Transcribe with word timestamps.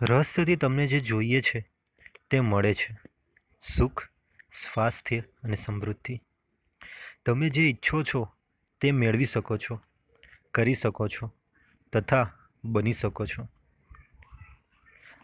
રહસ્યથી 0.00 0.56
તમને 0.56 0.86
જે 0.86 1.00
જોઈએ 1.00 1.40
છે, 1.40 1.70
તે 2.30 2.40
મળે 2.40 2.74
છે. 2.74 2.96
સુખ, 3.76 4.02
સ્વાસ્થ્ય 4.52 5.20
અને 5.20 5.56
સમૃદ્ધિ. 5.56 6.20
તમે 7.26 7.50
જે 7.50 7.62
ઈચ્છો 7.62 8.02
છો, 8.02 8.32
તે 8.80 8.90
મેળવી 8.90 9.24
શકો 9.24 9.56
છો, 9.56 9.80
કરી 10.54 10.74
શકો 10.74 11.08
છો, 11.08 11.32
તથા 11.92 12.32
બની 12.64 12.92
શકો 12.92 13.26
છો. 13.26 13.48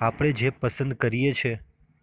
આપણે 0.00 0.32
જે 0.32 0.50
પસંદ 0.50 0.94
કરીએ 0.94 1.32
છીએ 1.32 1.58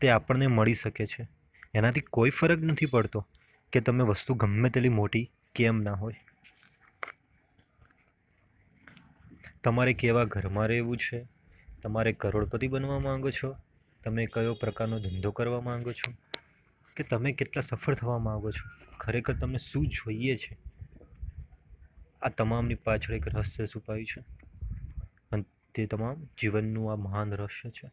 તે 0.00 0.10
આપણને 0.10 0.46
મળી 0.46 0.74
શકે 0.74 1.06
છે. 1.06 1.28
એનાથી 1.74 2.00
કોઈ 2.00 2.30
ફરક 2.30 2.58
નથી 2.58 2.86
પડતો 2.86 3.28
કે 3.72 3.80
તમે 3.80 4.04
વસ્તુ 4.04 4.34
ગમે 4.34 4.70
તેટલી 4.70 4.88
મોટી 4.88 5.30
કેમ 5.54 5.78
ના 5.78 5.92
હોય. 5.92 6.14
તમારે 9.64 9.92
કેવા 9.92 10.24
ઘરમાં 10.24 10.66
રહેવું 10.66 10.96
છે? 10.96 11.37
તમારે 11.82 12.12
કરોડપતિ 12.12 12.68
બનવા 12.68 12.98
માંગો 12.98 13.30
છો? 13.30 13.56
તમે 14.04 14.26
કયો 14.26 14.54
પ્રકારનો 14.54 15.00
ધંધો 15.00 15.30
કરવા 15.30 15.60
માંગો 15.60 15.92
છો? 15.92 16.12
કે 16.96 17.02
તમે 17.02 17.32
કેટલા 17.32 17.62
સફળ 17.62 17.94
થવા 17.94 18.18
માંગો 18.18 18.50
છો? 18.50 18.70
ખરેખર 18.98 19.34
તમને 19.34 19.58
શું 19.58 19.86
જોઈએ 19.86 20.36
છે? 20.36 20.58
આ 22.22 22.28
તમામની 22.28 22.74
પાછળ 22.74 23.14
એક 23.14 23.28
રહસ્ય 23.28 23.66
છુપાયું 23.66 24.04
છે. 24.04 24.24
અને 25.30 25.44
તે 25.74 25.86
તમામ 25.86 26.24
જીવનનું 26.40 26.92
આ 26.92 26.96
મહાન 26.96 27.32
રહસ્ય 27.32 27.70
છે. 27.70 27.90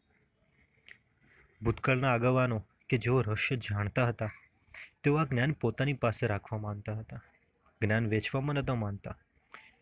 ભૂતકાળના 1.62 2.14
આગેવાનો 2.14 2.66
કે 2.90 2.98
જેઓ 2.98 3.22
રહસ્ય 3.22 3.56
જાણતા 3.56 4.08
હતા, 4.08 4.32
તેઓ 5.04 5.16
આ 5.16 5.24
જ્ઞાન 5.24 5.52
પોતાની 5.52 5.94
પાસે 5.94 6.28
રાખવા 6.28 6.60
માનતા 6.60 6.94
હતા. 6.94 7.22
જ્ઞાન 7.82 8.08
વેચવામાં 8.08 8.56
નહોતા 8.56 8.76
માનતા 8.76 9.18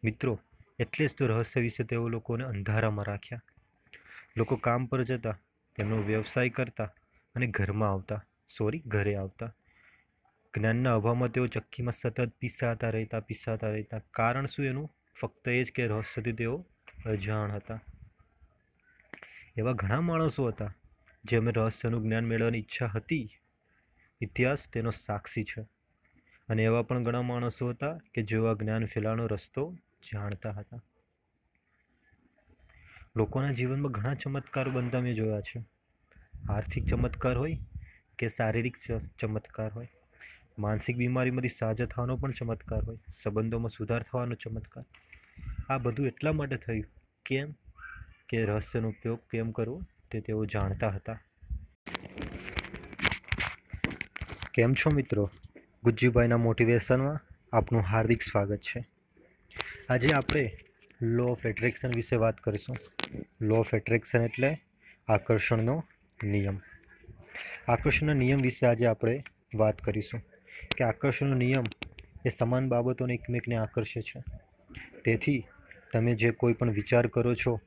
મિત્રો, 0.03 0.39
એટલે 0.79 1.07
જ 1.07 1.09
તો 1.17 1.27
રહસ્ય 1.27 1.61
વિશે 1.61 1.83
તેઓ 1.83 2.07
લોકોને 2.07 2.43
અંધારામાં 2.43 3.05
રાખ્યા. 3.05 3.41
લોકો 4.37 4.55
કામ 4.55 4.85
પર 4.85 5.03
જતા, 5.03 5.39
તેમનો 5.75 6.03
વ્યવસાય 6.03 6.49
કરતા 6.49 6.93
અને 7.35 7.47
ઘરમાં 7.47 7.91
આવતા, 7.91 8.25
સોરી, 8.57 8.79
ઘરે 8.79 9.15
આવતા. 9.15 9.55
જ્ઞાનના 10.57 10.95
અભાવમાં 10.95 11.29
તેઓ 11.29 11.47
ચક્કીમાં 11.47 11.93
સતત 12.01 12.29
પીસાતા 12.39 12.89
રહેતા 12.89 13.19
પીસાતા 13.19 13.69
રહેતા. 13.69 13.99
કારણ 14.11 14.45
શું 14.45 14.65
એનું? 14.65 14.91
ફક્ત 15.21 15.47
એ 15.47 15.63
જ 15.63 15.71
કે 15.71 15.87
રહસ્યથી 15.87 16.31
તેઓ 16.31 16.65
અજાણ 17.05 17.51
હતા. 17.51 17.79
એવા 19.57 19.71
ઘણા 19.71 20.01
માણસો 20.01 20.47
હતા 20.47 20.75
જેમને 21.25 21.51
રહસ્યનું 21.51 22.03
જ્ઞાન 22.03 22.25
મેળવવાની 22.25 22.57
ઈચ્છા 22.59 22.85
હતી. 22.85 23.29
ઇતિહાસ 24.21 24.69
તેનો 24.73 24.91
સાક્ષી 24.91 25.43
છે. 25.43 25.61
અને 26.49 26.63
એવા 26.63 26.81
પણ 26.81 27.03
ઘણા 27.03 27.21
માણસો 27.21 27.69
હતા 27.69 27.99
કે 28.13 28.21
જેઓ 28.21 28.45
આ 28.45 28.53
જ્ઞાન 28.53 28.85
ફેલાવાનો 28.85 29.27
રસ્તો 29.27 29.77
જાણતા 30.13 30.51
હતા. 30.51 30.81
લોકોના 33.17 33.51
જીવનમાં 33.51 33.91
ઘણા 33.91 34.13
ચમત્કારો 34.13 34.71
બનતા 34.71 34.99
મેં 34.99 35.15
જોયા 35.15 35.41
છે. 35.41 35.63
આર્થિક 36.49 36.85
ચમત્કાર 36.85 37.37
હોય 37.37 37.57
કે 38.17 38.29
શારીરિક 38.29 38.77
ચમત્કાર 39.19 39.73
હોય? 39.73 39.89
માનસિક 40.59 40.97
બીમારીમાંથી 40.97 41.47
સાજા 41.47 41.85
થવાનો 41.85 42.17
પણ 42.17 42.31
ચમત્કાર 42.31 42.83
હોય? 42.83 42.97
સંબંધોમાં 43.23 43.69
સુધાર 43.69 44.03
થવાનો 44.03 44.35
ચમત્કાર? 44.35 44.83
આ 45.69 45.77
બધું 45.77 46.07
એટલા 46.07 46.31
માટે 46.31 46.57
થયું. 46.57 46.85
કેમ? 47.25 47.51
કે 48.29 48.45
રહસ્યનો 48.45 48.89
ઉપયોગ 48.89 49.19
કેમ 49.31 49.51
કરવો? 49.51 49.81
તે 50.11 50.21
તેઓ 50.21 50.45
જાણતા 50.45 50.89
હતા. 50.89 51.19
કેમ 54.53 54.73
છો 54.73 54.89
મિત્રો? 54.95 55.29
ગુજ્જુભાઈના 55.83 56.37
મોટિવેશનમાં 56.37 57.19
આપનું 57.53 57.81
હાર્દિક 57.81 58.21
સ્વાગત 58.21 58.57
છે. 58.57 58.85
આજે 59.89 60.07
આપણે 60.15 60.57
લો 61.05 61.25
ઓફ 61.25 61.45
એટ્રેક્શન 61.45 61.91
વિશે 61.95 62.15
વાત 62.15 62.37
કરીશું. 62.37 62.75
લો 63.41 63.55
ઓફ 63.55 63.73
એટ્રેક્શન 63.73 64.21
એટલે 64.21 64.61
આકર્ષણનો 65.07 65.83
નિયમ. 66.23 66.59
આકર્ષણના 67.67 68.13
નિયમ 68.13 68.41
વિશે 68.41 68.65
આજે 68.65 68.85
આપણે 68.85 69.23
વાત 69.55 69.81
કરીશું 69.81 70.21
કે 70.77 70.83
આકર્ષણનો 70.83 71.35
નિયમ 71.35 71.63
એ 72.25 72.29
સમાન 72.29 72.69
બાબતોને 72.69 73.13
એકમેકને 73.13 73.55
આકર્ષે 73.55 74.01
છે. 74.01 74.23
તેથી 75.05 75.43
તમે 75.93 76.15
જે 76.15 76.31
કોઈ 76.31 76.53
પણ 76.53 76.71
વિચાર 76.71 77.07
કરો 77.07 77.35
છો, 77.35 77.59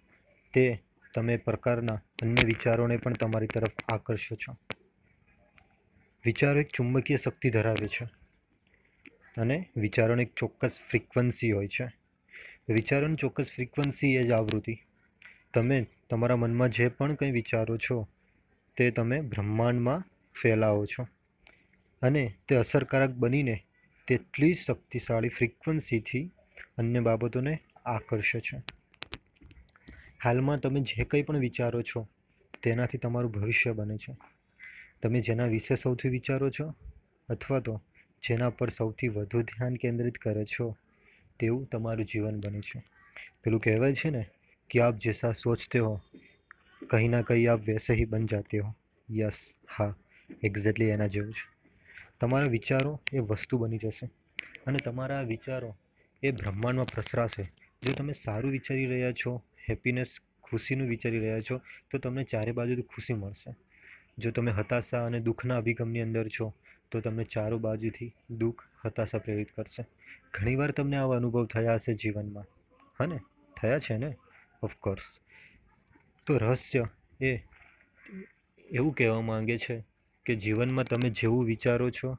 તે 0.55 0.83
તમે 1.15 1.37
પ્રકારના 1.37 1.95
અન્ય 2.23 2.47
વિચારોને 2.47 2.97
પણ 2.97 3.13
તમારી 3.13 3.47
તરફ 3.47 3.71
આકર્ષો 3.89 4.35
છો. 4.35 4.57
વિચારો 6.25 6.61
એક 6.61 6.69
ચુંબકીય 6.69 7.17
શક્તિ 7.17 7.51
ધરાવે 7.51 7.89
છે 7.89 8.05
અને 9.37 9.71
વિચારોની 9.77 10.23
એક 10.23 10.33
ચોક્કસ 10.37 10.71
ફ્રિકવન્સી 10.91 11.53
હોય 11.53 11.69
છે. 11.69 12.06
વિચારોની 12.69 13.17
ચોક્કસ 13.17 13.45
ફ્રિકવન્સી 13.55 14.15
એ 14.15 14.23
જ 14.23 14.31
આવૃત્તિ. 14.31 14.79
તમે 15.55 15.87
તમારા 16.11 16.37
મનમાં 16.37 16.69
જે 16.69 16.89
પણ 16.89 17.15
કંઈ 17.15 17.31
વિચારો 17.31 17.77
છો, 17.77 18.09
તે 18.77 18.91
તમે 18.91 19.21
બ્રહ્માંડમાં 19.21 20.03
ફેલાવો 20.43 20.87
છો. 20.87 21.07
અને 22.03 22.35
તે 22.49 22.57
અસરકારક 22.57 23.11
બનીને 23.11 23.65
તેટલી 24.09 24.55
શક્તિશાળી 24.55 25.29
ફ્રીક્વન્સીથી 25.29 26.31
અન્ય 26.79 27.01
બાબતોને 27.01 27.59
આકર્ષે 27.85 28.41
છે. 28.41 28.63
હાલમાં 30.25 30.61
તમે 30.61 30.81
જે 30.81 31.05
કંઈ 31.05 31.23
પણ 31.23 31.39
વિચારો 31.39 31.83
છો, 31.83 32.09
તેનાથી 32.63 32.99
તમારું 32.99 33.33
ભવિષ્ય 33.33 33.73
બને 33.73 33.97
છે. 33.97 34.17
તમે 35.03 35.21
જેના 35.21 35.47
વિશે 35.47 35.77
સૌથી 35.77 36.09
વિચારો 36.09 36.51
છો, 36.51 36.75
અથવા 37.29 37.61
તો 37.61 37.83
જેના 38.29 38.51
પર 38.51 38.69
સૌથી 38.69 39.09
વધુ 39.09 39.43
ધ્યાન 39.43 39.75
કેન્દ્રિત 39.75 40.19
કરે 40.19 40.45
છો 40.45 40.77
તેવું 41.41 41.67
તમારું 41.67 42.05
જીવન 42.05 42.41
બને 42.41 42.61
છે. 42.61 42.83
પેલું 43.45 43.61
કહેવાય 43.61 43.95
છે 43.95 44.11
ને 44.11 44.27
કે 44.71 44.81
આપ 44.81 44.95
જેસા 44.97 45.33
સોચતે 45.33 45.79
હો, 45.79 46.01
કંઈ 46.91 47.09
ના 47.09 47.23
કંઈ 47.23 47.47
આપ 47.47 47.61
વેસે 47.61 47.95
હી 47.95 48.05
બન 48.05 48.27
જાતે 48.27 48.59
હો. 48.59 48.75
યસ, 49.11 49.39
હા 49.79 49.95
એક્ઝેક્ટલી 50.43 50.85
એના 50.85 51.07
જેવું 51.07 51.33
છે. 51.33 51.45
તમારા 52.21 52.47
વિચારો 52.47 53.01
એ 53.13 53.19
વસ્તુ 53.19 53.59
બની 53.59 53.79
જશે 53.79 54.07
અને 54.67 54.79
તમારા 54.79 55.21
વિચારો 55.23 55.77
એ 56.23 56.31
બ્રહ્માંડમાં 56.31 56.87
પ્રસરાશે. 56.87 57.45
જો 57.83 57.93
તમે 57.93 58.13
સારું 58.13 58.51
વિચારી 58.51 58.87
રહ્યા 58.87 59.13
છો 59.13 59.43
હેપીનેસ 59.69 60.07
ખુશીનું 60.43 60.89
વિચારી 60.89 61.19
રહ્યા 61.19 61.41
છો, 61.41 61.61
તો 61.91 61.99
તમને 61.99 62.25
ચારે 62.25 62.53
બાજુથી 62.53 62.83
ખુશી 62.83 63.15
મળશે. 63.15 63.55
જો 64.19 64.31
તમે 64.31 64.51
હતાશા 64.51 65.07
અને 65.07 65.21
દુઃખના 65.21 65.57
અભિગમની 65.57 66.01
અંદર 66.01 66.29
છો, 66.29 66.55
તો 66.91 67.01
તમને 67.01 67.25
ચારો 67.25 67.59
બાજુથી 67.59 68.13
દુઃખ, 68.31 68.63
હતાશા 68.85 69.19
પ્રેરિત 69.19 69.49
કરશે. 69.57 69.85
ઘણીવાર 70.35 70.71
તમને 70.71 70.97
આવા 70.97 71.17
અનુભવ 71.17 71.47
થયા 71.47 71.75
હશે 71.75 71.95
જીવનમાં. 71.95 72.45
હને 73.01 73.19
થયા 73.61 73.79
છે 73.79 73.97
ને? 73.97 74.17
ઓફકોર્સ 74.63 75.03
તો 76.27 76.37
રહસ્ય 76.37 76.85
એ 77.21 77.37
એવું 78.71 78.93
કહેવા 78.93 79.21
માંગે 79.21 79.59
છે 79.59 79.85
કે 80.27 80.37
જીવનમાં 80.37 80.85
તમે 80.85 81.11
જેવું 81.11 81.45
વિચારો 81.45 81.91
છો, 81.91 82.19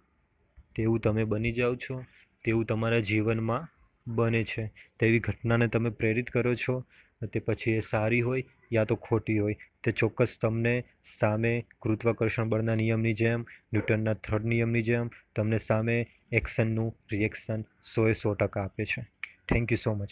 તેવું 0.75 0.99
તમે 0.99 1.23
બની 1.23 1.51
જાઓ 1.51 1.75
છો, 1.75 2.05
તેવું 2.43 2.65
તમારા 2.65 2.99
જીવનમાં 2.99 3.76
બને 4.07 4.43
છે. 4.43 4.71
તેવી 4.99 5.19
ઘટનાને 5.19 5.67
તમે 5.67 5.89
પ્રેરિત 5.89 6.29
કરો 6.29 6.55
છો, 6.55 6.85
તે 7.33 7.39
પછી 7.39 7.71
એ 7.71 7.79
સારી 7.79 8.21
હોય 8.21 8.43
યા 8.73 8.83
તો 8.83 8.95
ખોટી 8.95 9.39
હોય? 9.39 9.55
તે 9.83 9.91
ચોક્કસ 9.91 10.27
તમને 10.41 10.83
સામે 11.19 11.65
ગુરુત્વાકર્ષણ 11.81 12.49
બળના 12.49 12.75
નિયમની 12.75 13.13
જેમ, 13.13 13.45
ન્યૂટનના 13.73 14.13
થર્ડ 14.13 14.45
નિયમની 14.45 14.83
જેમ, 14.83 15.09
તમને 15.35 15.59
સામે 15.59 16.07
એક્શનનું 16.31 16.97
રિએક્શન 17.11 17.61
સોએ 17.61 18.13
સો 18.13 18.33
ટકા 18.33 18.63
આપે 18.63 18.85
છે. 18.85 19.01
Thank 19.49 19.71
you 19.71 19.77
so 19.83 19.93
much 19.93 20.09